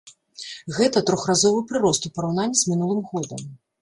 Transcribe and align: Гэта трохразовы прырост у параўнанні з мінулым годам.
Гэта 0.77 1.03
трохразовы 1.09 1.61
прырост 1.73 2.09
у 2.09 2.13
параўнанні 2.17 2.59
з 2.63 2.75
мінулым 2.75 3.03
годам. 3.13 3.45